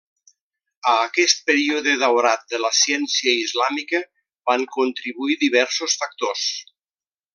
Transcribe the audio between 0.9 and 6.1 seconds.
A aquest període daurat de la ciència islàmica van contribuir diversos